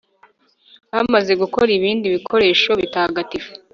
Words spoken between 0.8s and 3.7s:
bamaze gukora ibindi bikoresho bitagatifu